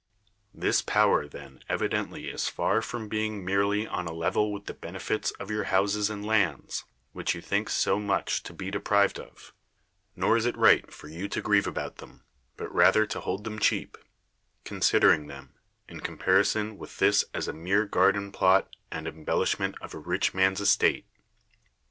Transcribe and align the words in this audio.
This 0.51 0.81
power 0.81 1.27
then 1.27 1.63
evidently 1.69 2.27
is 2.27 2.47
far 2.47 2.81
from 2.81 3.07
being 3.07 3.45
merely 3.45 3.85
on 3.87 4.07
a 4.07 4.11
level 4.11 4.51
with 4.51 4.65
the 4.65 4.73
benefits 4.73 5.29
of 5.39 5.51
your 5.51 5.65
houses 5.65 6.09
and 6.09 6.25
lands, 6.25 6.85
which 7.11 7.35
you 7.35 7.41
think 7.41 7.69
so 7.69 7.99
much 7.99 8.41
to 8.41 8.51
be 8.55 8.71
de 8.71 8.79
prived 8.79 9.19
of: 9.19 9.53
nor 10.15 10.37
is 10.37 10.47
it 10.47 10.57
right 10.57 10.91
for 10.91 11.07
you 11.07 11.27
to 11.27 11.39
grieve 11.43 11.67
about 11.67 11.97
them, 11.97 12.23
but 12.57 12.73
rather 12.73 13.05
to 13.05 13.19
hold 13.19 13.43
them 13.43 13.59
cheap, 13.59 13.95
consider 14.65 15.11
ing 15.11 15.27
them, 15.27 15.53
in 15.87 15.99
comparison 15.99 16.79
with 16.79 16.97
this 16.97 17.23
as 17.35 17.47
a 17.47 17.53
mere 17.53 17.85
gar 17.85 18.11
den 18.11 18.31
plot 18.31 18.75
and 18.91 19.07
embellishment 19.07 19.75
of 19.81 19.93
a 19.93 19.99
rich 19.99 20.33
man's 20.33 20.59
es 20.59 20.75
tate. 20.75 21.05